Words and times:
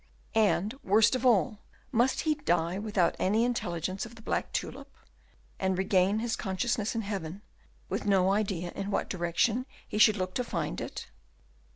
And, 0.33 0.73
worst 0.83 1.15
of 1.15 1.27
all, 1.27 1.59
must 1.91 2.21
he 2.21 2.33
die 2.33 2.79
without 2.79 3.15
any 3.19 3.45
intelligence 3.45 4.03
of 4.03 4.15
the 4.15 4.23
black 4.23 4.51
tulip, 4.51 4.91
and 5.59 5.77
regain 5.77 6.17
his 6.17 6.35
consciousness 6.35 6.95
in 6.95 7.01
heaven 7.01 7.43
with 7.87 8.07
no 8.07 8.31
idea 8.31 8.71
in 8.73 8.89
what 8.89 9.11
direction 9.11 9.67
he 9.87 9.99
should 9.99 10.17
look 10.17 10.33
to 10.33 10.43
find 10.43 10.81
it? 10.81 11.11